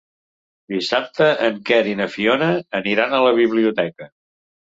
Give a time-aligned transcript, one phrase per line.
[0.75, 2.49] Dissabte en Quer i na Fiona
[2.81, 4.09] aniran a la biblioteca.